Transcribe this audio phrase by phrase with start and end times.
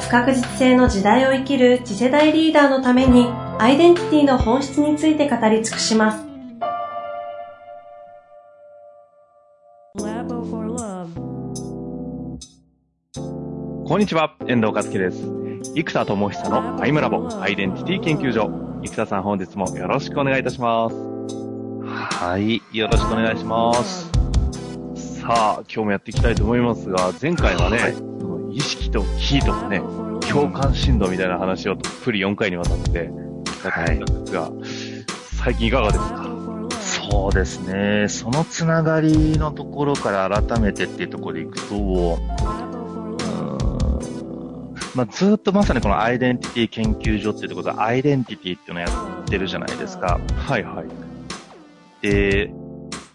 [0.00, 3.26] 不確実性の時代を生きる次世代リーダーのために
[3.58, 6.24] アイデンティティの本質について語り尽くします。
[13.86, 15.26] こんにちは、遠藤和樹です。
[15.74, 18.50] 生田智久のアイムラボアイデンティティ研究所。
[18.84, 20.94] 生田さん本日もよろしくお願いいたします。
[21.84, 24.10] はい、よろしくお願いします。
[25.20, 28.07] さあ、今日もやっていきたいと思いますが、前回はね、はい
[28.58, 29.78] 意識とキーとかね、
[30.28, 33.08] 共感振動みたいな話をたっぷり4回にわたって
[33.60, 34.52] 伺ったんですが、はい、
[35.36, 36.28] 最近いかがですか？
[37.10, 38.08] そうですね。
[38.08, 42.18] そのつながりのところから改めてっていうところでいくと、
[44.96, 50.18] まあ、ずっとまさにこのアイデンティティ研究所っていうところでアイデンティティっていうのをやってるじゃないですか。
[50.36, 50.86] はいはい。
[52.02, 52.52] で、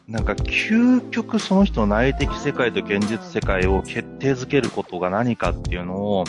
[0.07, 6.25] なんか究極その人の内的世界と現実世界を決定づけることが何かっていうのを、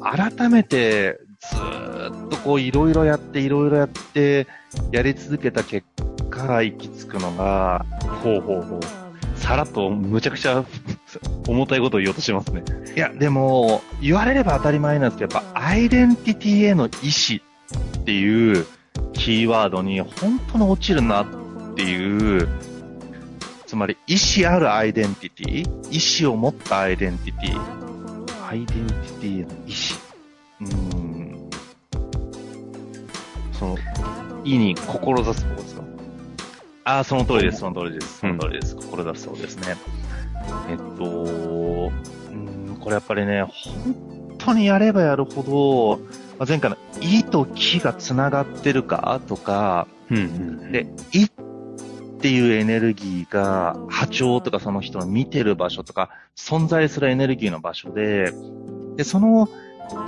[0.00, 4.46] 改めてずっとこういろいろやっていろいろやって
[4.92, 5.86] やり続けた結
[6.30, 7.84] 果行き着くのが、
[8.22, 8.80] ほうほうほう。
[9.36, 10.64] さらっとむちゃくちゃ
[11.46, 12.62] 重たいことを言おうとしますね。
[12.96, 17.40] いや、でも、言われれば当たり前なんですけど、やっぱアイデンティティへの意思
[18.00, 18.66] っていう
[19.12, 21.26] キーワードに本当に落ちるなっ
[21.74, 22.48] ていう
[23.76, 30.00] つまり、意思あるアイデンティティ意思を持ったアイデンティティアイデンティティの意思。
[30.60, 31.50] うん。
[33.52, 33.76] その、
[34.44, 35.82] 意に志すことですか？
[36.84, 38.20] ああ、その通りです、その通りです。
[38.20, 38.76] その通りです。
[38.76, 39.76] うん、志すそうですね。
[40.70, 45.98] えっと、うん、これやっぱりね、本当にやればやるほど、
[46.38, 51.28] まあ、前回の意と気が繋がってるかとか、うんうん、で、意
[52.26, 58.32] っっていうエネルギーが波長とかその人の見てる場所とか存在するエネルギーの場所で、
[58.96, 59.48] で、その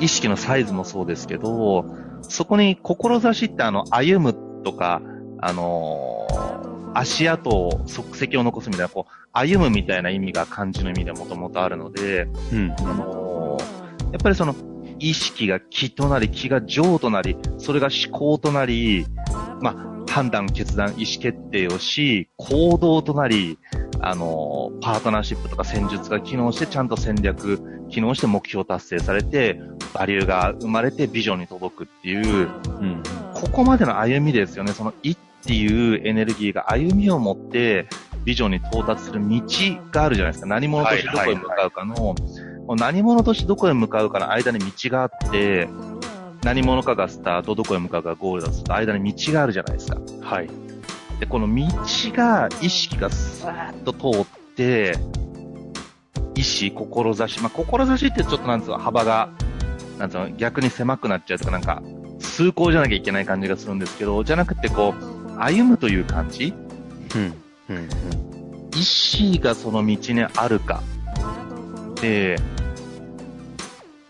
[0.01, 1.85] 意識のサイズもそうですけど、
[2.23, 5.01] そこに志ってあの歩むとか、
[5.41, 14.57] あのー、足跡を、足跡を残すみたいな、こう、歩むみたいな意味が漢字の意味でもともとあるので、うん、あのー、やっぱりその、
[14.99, 19.07] 意識が気となり、気が情となり、それが思考となり、
[19.61, 19.88] まあ、
[20.19, 23.57] 判断、決断、意思決定をし、行動となり、
[24.01, 29.61] あの、パートナーシップとか戦術が機能して、ちゃんと戦略、機能して目標達成されて、
[29.95, 32.49] バリューが生まれてビジョンに届くっていう、
[32.81, 33.03] うん、
[33.33, 34.73] ここまでの歩みですよね。
[34.73, 37.87] その、いっていうエネルギーが歩みを持って、
[38.25, 39.41] ビジョンに到達する道
[39.93, 40.49] があるじゃないですか。
[40.49, 45.69] 何者としてどこへ向かうかの、はいはいはい、何者としてどこへ向かうかの間に道があって、
[46.45, 49.99] 何者かがスタート、どこへ向かうかゴールだと間に道があるじゃないですか。
[50.29, 50.51] はい。
[51.21, 51.65] で、この道
[52.15, 54.95] が、意識がスーッと通って、
[56.35, 59.31] 意志、志、まあ、志ってちょっとなんつうの、幅が、
[59.99, 61.83] なんつうの、逆に狭くなっちゃうとか、なんか、
[62.19, 66.53] 通行じゃなきゃいけない感じがするんですけど、じゃなくてこう、歩むという感じ？
[67.15, 67.35] うん。
[67.71, 67.77] うん。
[67.77, 67.89] うん。
[68.77, 70.83] 意志がその道にあるか。
[72.03, 72.37] で、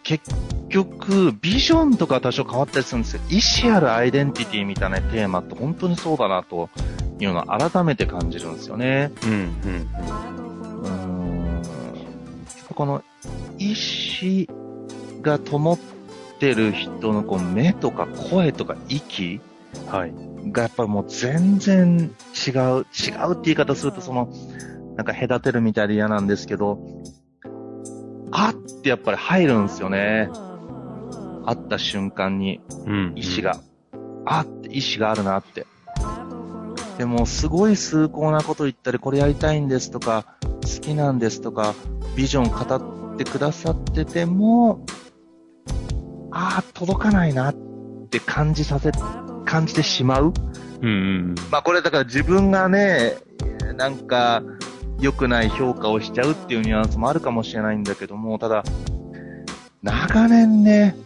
[0.09, 0.25] 結
[0.71, 6.71] 局、ビジョンとか多少変わったりするんですけど、意思あるアイデンティティみたいなテーマって本当にそうだなと
[7.21, 9.13] いうのを改めて感じるんですよね。
[9.23, 9.39] うん、うん、
[10.83, 11.63] うん。
[12.75, 13.05] この
[13.59, 13.75] 意
[14.49, 15.79] 思が灯っ
[16.39, 19.43] てる人のこう目とか声とか息。
[20.51, 22.15] がやっぱりもう全然
[22.47, 24.33] 違う、違うって言い方するとその、
[24.97, 25.07] なん。
[25.07, 26.27] か隔てるみたいで嫌なん。
[26.27, 26.79] ですけど、
[28.31, 30.31] あってやっぱり入るんですよね。
[31.47, 32.61] 会った瞬間に、
[33.15, 33.59] 意志が、
[33.93, 35.67] うん、あって意志があるなって。
[36.99, 41.75] でも、すごい崇高なこと言ったり、これやりたいんですとか、好きなんですとか、
[42.17, 44.85] ビジョン語ってくださってても、
[46.31, 47.55] ああ、届かないなっ
[48.11, 48.91] て感じさせ、
[49.45, 50.33] 感じてしまう。
[50.83, 51.35] うん、うん。
[51.51, 53.17] まあこれだから自分がね、
[53.77, 54.43] なんか、
[55.01, 58.65] 良くない評価をしちゃうっていうニュアンスもあるかもしれないんだけども、ただ、
[59.83, 60.97] 長年ね、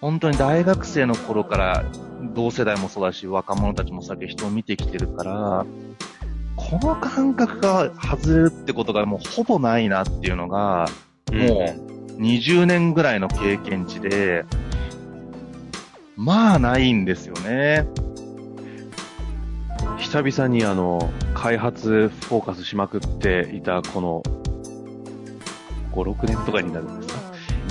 [0.00, 1.84] 本当に大学生の頃から
[2.34, 5.66] 同世代もそうだし、若者たちも先人を見てきてるから、
[6.56, 10.86] この感覚が外れるってことがもうほぼないなっていうのが、
[11.32, 11.74] も
[12.18, 14.44] う20年ぐらいの経験値で、
[16.16, 17.86] まあないんですよね。
[20.00, 24.22] 久々にあの、開発フォーカスしまくっていたこの、
[25.92, 27.20] 5、6年とかになるんですか？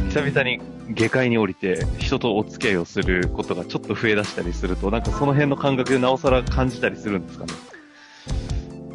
[0.10, 0.62] 久々に
[0.94, 7.54] 下界に降りて人とお付き合いをすることがちょっと増え出したりすると、なんかその辺の感覚でなおさら感じたりするんですかね？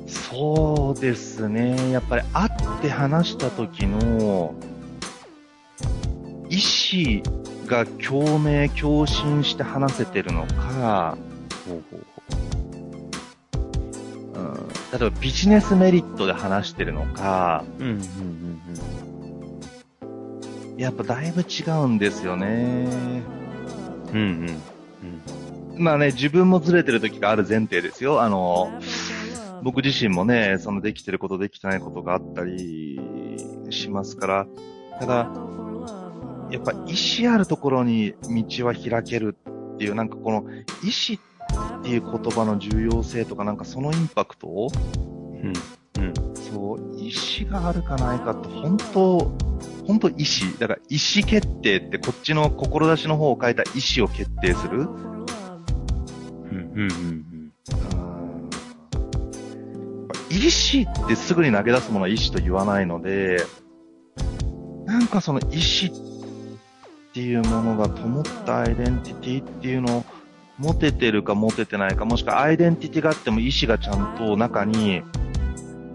[0.07, 1.91] そうですね。
[1.91, 2.51] やっぱり会っ
[2.83, 4.55] て話した時の
[6.49, 6.59] 意
[7.23, 7.23] 思
[7.67, 11.17] が共鳴、共振して話せてるのか、
[11.67, 12.05] ほうほうほう
[12.57, 12.64] うん、
[14.95, 18.61] 例えばビジネスメリットで話してるのか、うん、うん、
[20.73, 22.87] うん、やっぱだいぶ違うんですよね。
[24.13, 24.21] うん。
[24.21, 24.61] うん、
[25.77, 25.83] うん。
[25.83, 28.23] まあね、自分もずれてる時がある前提ですよ。
[28.23, 28.71] あの、
[29.65, 33.01] 僕自身もね、そのできてることできてないことがあったり
[33.71, 34.47] しますから、
[35.01, 35.29] ただ、
[36.53, 39.37] やっぱ意志あるところに道は開ける
[39.75, 40.45] っていう、なんかこの
[40.85, 41.34] 意志って
[41.89, 45.53] いう言葉の重要性とか、なんかそのインパクトを、うん、
[45.99, 46.15] うん。
[46.35, 49.19] そう、意志があるかないかって、本当、
[49.87, 50.59] 本当意志。
[50.59, 54.81] だから意思決定ってこっちの志の方を変えた意志を決定する。
[54.81, 54.89] うん、
[56.51, 57.25] うん、うん。
[60.31, 63.39] 意志ってすぐに投げ出すものは意志と言わないので、
[64.85, 65.91] なんかその意志っ
[67.15, 70.05] ていうものが灯ったアイデンティティっていうのを
[70.59, 75.03] 持ててるか持ててないか、もしくはアイデンティティがあっても意志がちゃんと中に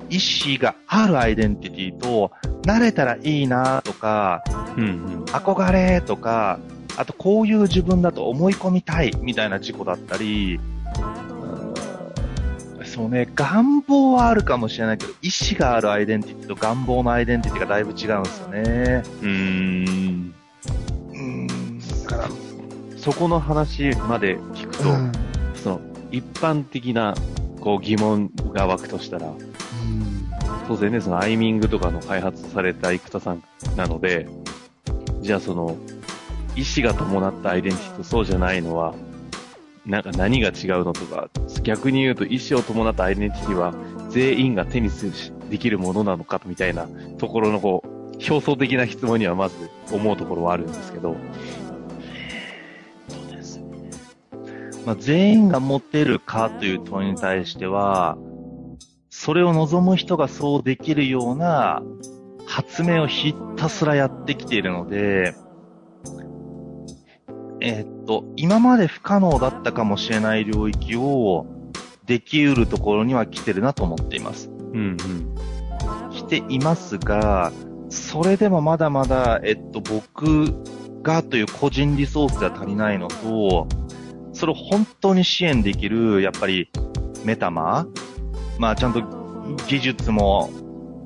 [0.09, 2.31] 意志があるアイデンティティと、
[2.63, 4.44] 慣れたらいいなとか、
[4.75, 5.23] うん、うん。
[5.25, 6.59] 憧れとか、
[6.97, 10.59] あとこういう自分だと思い込みたいみたいな事故だったり、
[12.83, 18.62] そうね、願望はあるかもしれないけど、意志があるアイデンティティと願望のアイデンティティがだいぶ違うんですよね。
[19.21, 19.29] うー
[20.12, 20.33] ん。
[23.00, 24.84] そこの話まで聞くと、
[25.63, 25.81] その、
[26.12, 27.16] 一般的な、
[27.62, 29.34] こう疑問が湧くとしたら、
[30.68, 33.44] 当然ね、そのアイミングとかの開発された生田さん
[33.78, 34.28] なので、
[35.22, 35.78] じゃあその、
[36.56, 38.94] 意思が伴ったアイデンティティとそうじゃないのは、
[39.86, 41.30] なんか何が違うのとか、
[41.63, 43.74] 逆に言うと意思を伴ったアイデンティティは
[44.10, 46.88] 全員が手にするしできるものなのかみたいな
[47.18, 48.00] ところのこう、
[48.30, 49.56] 表層的な質問にはまず
[49.92, 51.16] 思うところはあるんですけど、
[54.85, 58.17] まあ、全員が持てるかという問いに対しては、
[59.09, 61.81] それを望む人がそうできるような
[62.45, 65.35] 発明をひたすらやってきているので、
[67.61, 71.45] えーっと、今まで不可能だったかもしれない領域を
[72.05, 74.49] できうるところには来てるなと思っています。
[74.49, 75.35] うんうん。
[76.11, 77.51] 来ていますが、
[77.89, 80.63] それでもまだまだ、えっと、僕
[81.03, 83.67] がという個人リソースが足りないのと、
[84.39, 86.71] それを本当に支援できる、やっぱり、
[87.25, 87.86] メタマ
[88.57, 89.03] まあ、ちゃんと
[89.68, 90.50] 技術も、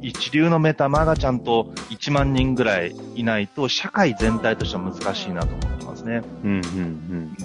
[0.03, 6.21] 一流のメタマがちゃんと1万人ぐらいいないと、社会全体としては難しいなと思ってますね。
[6.43, 7.37] うんうん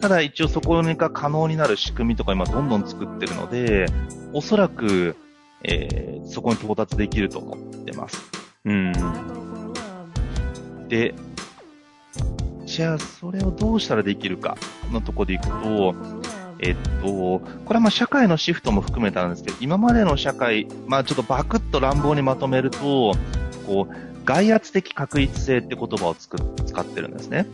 [0.00, 3.84] ただ一応そこが可能になる仕組みとか今どんどん作ってるので、
[4.32, 5.16] おそらく、
[5.64, 8.22] えーそこに到達できると思ってます。
[8.64, 8.92] うん。
[8.92, 10.88] うん。
[10.88, 11.14] で、
[12.80, 14.56] じゃあそれをどうしたらできるか
[14.90, 15.94] のとこでいくと、
[16.60, 23.12] えっと、これはまあ社会のシフトも含めたんですけど、今までの社会、まあちょっとバクッと乱暴にまとめると、
[23.66, 27.44] こう、外圧的確一性って言葉をつく使ってるんですね。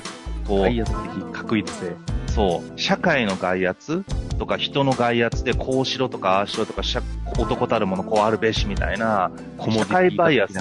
[0.46, 1.96] こう外圧的確一性。
[2.28, 4.04] そう、社会の外圧
[4.38, 7.02] とか人の外圧でこうしろとかああしろとか社
[7.36, 9.32] 男たるものこうあるべしみたいな、
[9.72, 10.54] 社会バイアス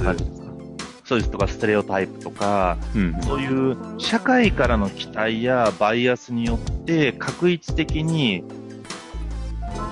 [1.06, 8.44] 的な感じですかそうですとかステレオタイプとか、うんそういう社会からの期待やバイアスによって確一的に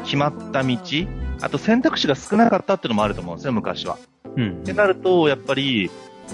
[0.04, 0.78] 決まった道、
[1.42, 3.98] あと選択肢が少なかったっていうのもあると思うんですよ、昔は。
[4.36, 5.92] うんってなると、やっぱり、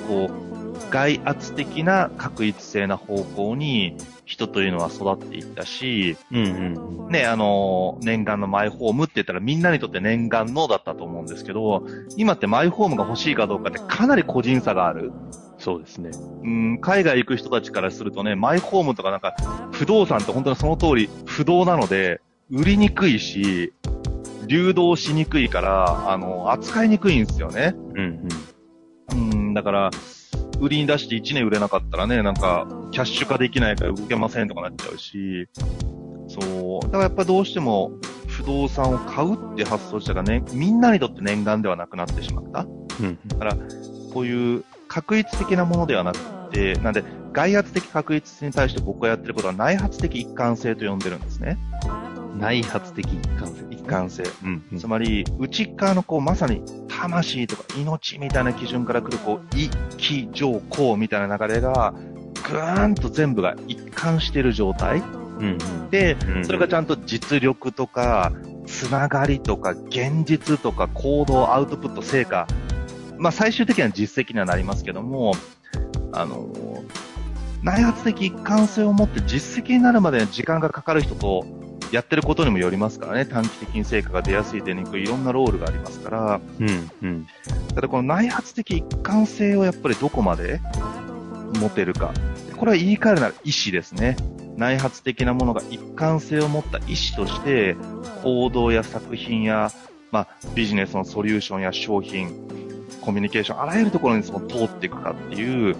[0.07, 3.95] こう、外圧的な確一性な方向に
[4.29, 11.83] 人というのは育っていったし、うんうんね、あの、念願のマイホームって言ったらみんなにとって念願のだったと思うんですけど、
[12.15, 15.11] 今ってマイホームが欲しいかどうかってかなり個人差がある。
[15.57, 16.11] そうですね。
[16.43, 19.35] うん、海外行く人たちからするとね、マイホームとかなんか、
[19.71, 22.21] 不動産って本当にその通り不動なので、
[22.51, 23.73] 売りにくいし、
[24.45, 27.73] 流動しにくいから、あの、扱いにくいんですよね。
[27.95, 28.29] うん
[29.11, 29.91] うん、だから、
[30.59, 35.47] 売りに出して1年売れなかったらね、なんか、キャッシュ化できないから動けませんとかなっちゃうし、
[36.27, 36.85] そう。
[36.85, 37.91] だからやっぱどうしても、
[38.27, 42.61] 不動産を買うって発想したがね、みんなにとって念願ではなくなってしまった。
[42.99, 43.05] うん。
[43.05, 44.13] うん。
[44.13, 46.19] こういう確率的なものではなく
[46.51, 51.57] て、なんで、外圧的確率に対して僕がやってることは内発的一貫性と呼んでるんですね。
[52.37, 53.68] 内発的一貫性。
[53.89, 54.23] 一貫性。
[54.43, 61.93] うん、うん、つまり、内側のこう、まさに魂とか命みたいな基準から来る、こう、意、気、情、行みたいな流れが、
[62.47, 64.99] ぐーんと全部が一貫している状態。
[64.99, 65.01] う
[65.41, 68.31] ん、うん、で、それがちゃんと実力とか、
[68.67, 72.47] つながりとか、現実とか、行動、アウトプット、成果。
[73.17, 75.33] まあ、最終的には実績にはなりますけども、
[76.11, 76.49] あの
[77.61, 81.45] 内発的一貫性を持って実績になるまで時間がかかる人と、
[81.91, 87.27] やってることにもよりますからね、短期的に成果が出やすい、出にくい、いろんなロールがありますから、うん、うん。
[87.73, 90.61] ただこの内発的一貫性をやっぱりどこまで
[91.59, 92.11] 持てるか。
[92.57, 94.17] これは言い換えるなら意思ですね。
[94.57, 97.75] 内発的なものが一貫性を持った意思として、
[98.23, 99.71] 行動や作品や、
[100.11, 102.29] まあ、ビジネスのソリューションや商品、
[103.01, 105.75] コミュニケーション、あらゆるところにその通っていくかっていう、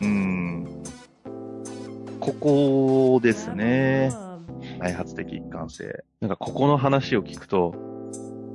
[0.00, 0.82] うん、
[2.20, 4.27] ここですね。
[4.78, 6.04] 内発的一貫性。
[6.20, 7.74] なんかここの話を聞くと、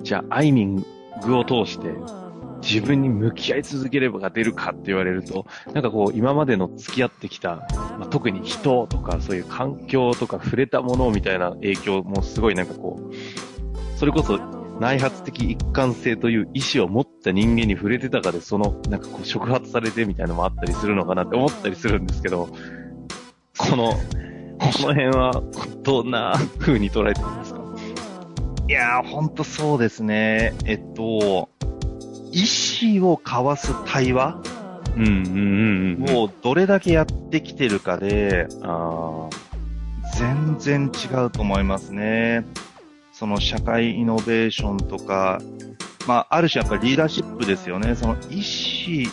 [0.02, 0.86] じゃあ、アイミン
[1.24, 1.94] グを通して、
[2.62, 14.38] 自分に向き合い続ければが出るかって言われると、なんかこう、今までの付き合ってきた、まあ、特に人とか、そういう環境とか触れたものみたいな影響もすごいなんかこう、それこそ
[14.80, 22.50] 内発的一貫性という意志を持った人間に触れてたかで、その、なんかこう、触発されてみたいなのもあったりするのかなって思ったりするんですけど、
[23.58, 23.94] この、
[24.72, 25.44] この辺は、
[25.84, 27.62] どんな風に捉えてるんですか？
[28.70, 30.54] いやー、ほんとそうですね。
[30.66, 31.50] えっと、
[32.32, 32.46] 意
[32.98, 34.42] 思を交わす対話？
[34.96, 39.30] うんうんうん、をどれだけやってきてるかで、あ
[40.18, 42.46] 全然違うと思いますね。
[43.12, 45.40] その社会イノベーションとか、
[46.08, 47.96] まあ、ある種やっぱりリーダーシップですよね。
[47.96, 49.12] その意思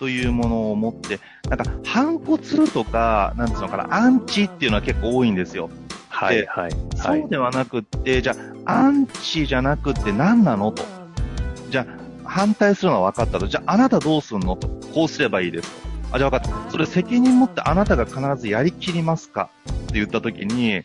[0.00, 2.42] というものを持って、なんか反骨
[2.72, 5.68] とか、なんつうのかな、アンチっていうのは結構多いんですよ。
[6.08, 6.70] はい、はい。
[6.96, 10.84] そうではなくって、じゃあ、アンチじゃなくって何なのと。
[11.68, 13.46] じゃあ、反対するのは分かったと。
[13.46, 14.68] じゃあ、あなたどうすんのと。
[14.94, 15.88] こうすればいいですと。
[16.12, 16.70] あ、じゃあ分かった。
[16.70, 20.82] それ責任持ってあなたが必ずやりきりますかって言ったときに、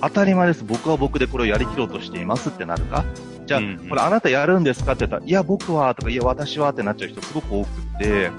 [0.00, 0.62] 当たり前です。
[0.62, 3.04] 僕は僕でこれをやりきろうとしていますってなるか
[3.46, 8.30] じゃあ、うんうん、これあなたやるんですかって言ったら、いや、僕はとか、いや、私はってなっちゃう人すごく多くって、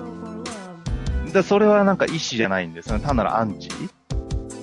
[1.34, 3.00] で、それはなんか意思じゃないんですね。
[3.00, 3.70] 単なるアンチ。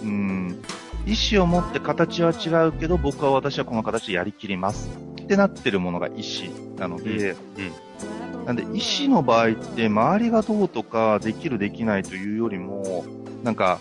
[0.03, 0.63] うん。
[1.05, 4.89] 意思を持って形は違うけど、僕は私はこの形でやりきります。
[5.21, 13.05] ってなってるものが意思なので、うん、うん、なんで意思の場合って周りがどうとかできるできないというよりも、
[13.43, 13.81] なんか、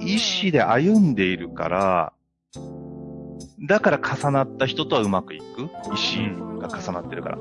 [0.00, 2.12] 意思で歩んでいるから、
[3.66, 5.66] だから重なった人とはうまくいく意
[6.30, 7.38] 思が重なってるから。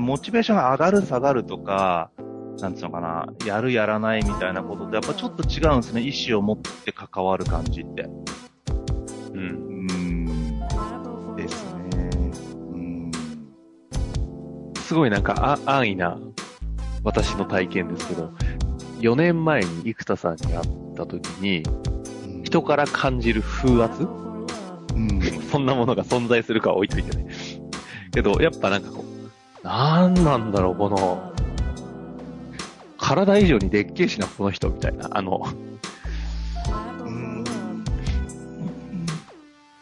[0.00, 2.10] モチベーションが上がる下がるとか、
[2.60, 6.00] なんつうのかな、やるやらないみたいなことってやっぱちょっと違うんですね。
[6.02, 8.08] 意思を持って関わる感じって。
[9.32, 9.86] うん。
[9.90, 11.36] うん。
[11.36, 12.10] ですね。
[12.72, 13.10] うん。
[14.76, 16.18] すごいなんかあ安易な
[17.04, 18.32] 私の体験ですけど、
[19.00, 21.62] 4年前に生田さんに会った時に、
[22.42, 24.02] 人から感じる風圧？
[24.02, 25.20] うん。
[25.52, 27.28] そんなものが存在するかは置いといてね。
[28.12, 31.27] けど、やっぱなんかこう、なんなんだろう、この、
[33.08, 35.08] 体以上にでっけえしな、この人、みたいな。
[35.12, 35.46] あの、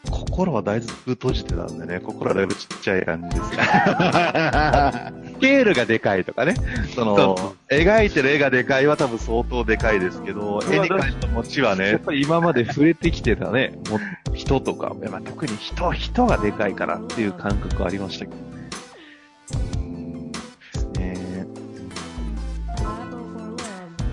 [0.09, 3.57] 心はだいぶ閉じてたんでね、心はだいぶちっちゃい感じですね。
[5.37, 6.55] スケールがでかいとかね。
[6.95, 7.37] その、
[7.69, 11.89] 描いてる絵がでかいは多分相当でかいですけど、絵に関して持ちはね。
[11.89, 13.99] やっぱり今まで触れてきてたね、も
[14.35, 18.56] 人とか、まあ、特に人、人がでかいからっていう感覚ありましたけど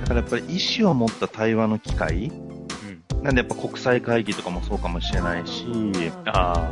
[0.04, 5.66] だからやっぱり意思を持った対話の機会、うん、なんでやっぱ国際会議とかもそうかもしれないし、
[6.26, 6.70] あ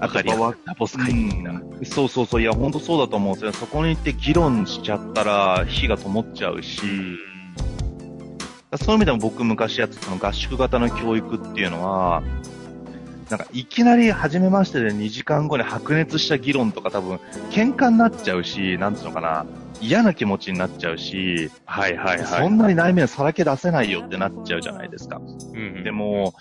[0.00, 1.86] あ、あかりダボス会議みたいな、うん。
[1.86, 3.52] そうそうそう、いや本当そうだと思うんですよ。
[3.52, 7.18] そこに行って議論しちゃったら火が灯っちゃうし、うん、
[8.78, 12.22] そういう意味でも僕昔やってたの合宿型の教育っていうのは、
[13.30, 17.16] なんかいきなり初めましてで2時間後に白熱した議論とか多分
[17.50, 19.46] 喧嘩になっちゃうし、なんつうのかな、
[19.80, 22.26] 嫌な気持ちになっちゃうし、はいはいはい。
[22.26, 25.16] そんなに内面さらけ出せないよってなっちゃうじゃないですか。
[25.16, 26.34] うん、うん、でも、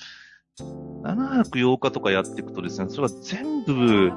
[0.58, 4.12] 7泊8日とかやっていくとですね、それは全部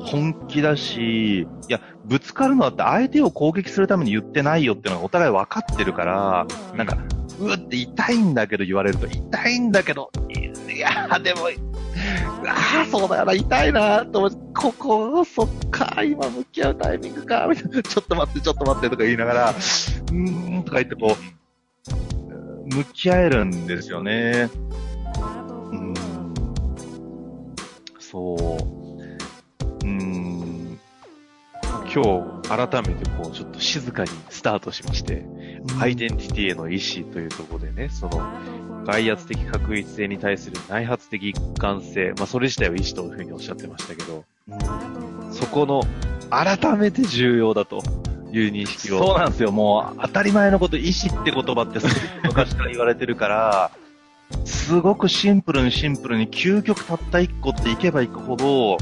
[0.00, 6.98] 本気だし、いや、ぶつかるのはって相手を攻撃するために言ってないよっていうのがお互い分かってるから、なんか、
[7.40, 11.48] うって痛いんだけど言われると、痛いんだけど、いや、でも、
[12.46, 24.50] ああ、そうだよな、痛いなと思って、ここ、そっか、今向き合うタイミングか、みたいな、ちょっと待って、ちょっと待ってとか言いながら、うーん、とか言ってこう、向き合えるんですよね。
[25.72, 25.94] うん。
[27.98, 29.86] そう。
[29.86, 30.78] うん。
[31.92, 35.24] 今日、改めてこう、ちょっと静かにスタートしまして、
[35.80, 38.20] アイデンティティへの意思というところでね、その、
[38.88, 44.24] 外圧的確率性に対する内発的一貫性、まあそれ自体を意思というふうにおっしゃってましたけど、
[45.30, 45.82] そこの
[46.30, 47.82] 改めて重要だと
[48.32, 48.98] いう認識を。
[48.98, 49.52] そうなんですよ。
[49.52, 51.80] もう当たり前のこと、意思って言葉って
[52.24, 53.70] 昔から言われてるから、
[54.46, 58.78] すごくシンプルにシンプルに究極たった一個っていけばいくほど、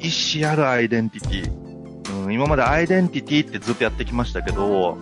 [0.00, 0.08] 意
[0.40, 2.24] 思あるアイデンティティ。
[2.24, 4.98] うん、今までアイデンティティってずっとやってきましたけど、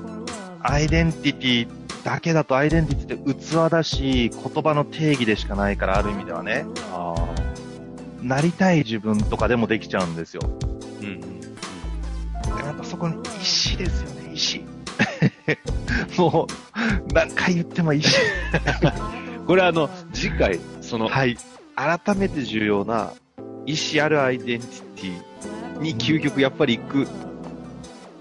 [0.61, 6.65] アイデンティティだけだとアイデンティティって器だし、言葉の定義でしかないから、ある意味ではね。
[6.93, 7.15] あ
[8.23, 10.43] なりたい自分とかでもできちゃうんですよ。
[11.01, 11.21] うん。
[12.59, 14.65] やっぱそこに意志ですよね、意志。
[16.19, 18.19] もう、何回言っても意志。
[19.47, 21.37] これあの、次回、その、はい。
[21.77, 23.13] 改めて重要な
[23.65, 27.09] 意志あるアイデンティティに究極やっぱり行く。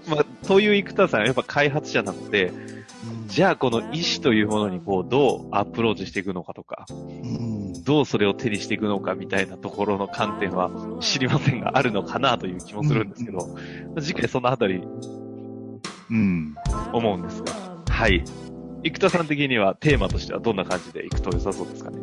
[0.06, 2.52] まあ、という生田さんはやっぱ開発者なので、
[3.28, 10.70] じゃあこの意思というものにこうどうアプローチしていくのかとか、うん、どうそれを手にしていくのかみたいなところの観点は
[11.00, 13.46] 知りませんがあるのかなという気もするんですけど、
[13.94, 14.82] うん、次回そのあたり、
[16.10, 16.56] うん、
[16.92, 17.52] 思うんですが、
[17.88, 18.24] はい。
[18.82, 21.98] 生田さん的にはテーマとしてはどんな感じでいくと良さそうですかね？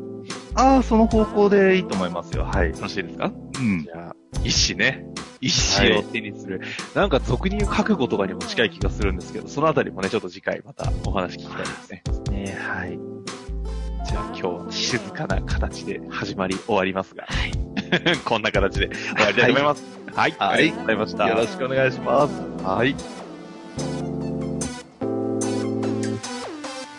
[0.53, 2.43] ああ、その方向でいいと思いますよ。
[2.43, 2.69] はい。
[2.69, 3.31] よろしいですか？
[3.59, 3.83] うん。
[3.83, 5.05] じゃあ、意思ね。
[5.41, 6.59] 意思を手にする。
[6.59, 12.03] はい、なんか俗に言う覚悟とかにも近い気がするんですけど、そのあたりもね、ちょっと次回またお話聞きたいですね。
[12.31, 12.99] ねはい。
[14.05, 19.83] じゃあ今日は静かな形で始まり終わりますが、はい、 こんな形で終わりたいと思います。
[20.13, 20.35] はい。
[20.37, 21.29] はい、ありがとうございました。
[21.29, 22.63] よろしくお願いします。
[22.63, 23.24] はい。